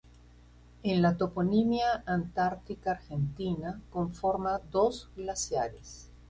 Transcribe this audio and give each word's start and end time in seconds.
En 0.81 0.99
la 1.03 1.15
toponimia 1.15 2.01
antártica 2.07 2.89
argentina, 2.89 3.79
conforma 3.91 4.59
dos 4.71 5.11
glaciares. 5.15 6.09